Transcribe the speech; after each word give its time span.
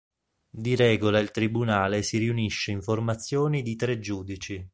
Di 0.49 0.75
regola 0.75 1.19
il 1.19 1.29
Tribunale 1.29 2.01
si 2.01 2.17
riunisce 2.17 2.71
in 2.71 2.81
formazioni 2.81 3.61
di 3.61 3.75
tre 3.75 3.99
giudici. 3.99 4.67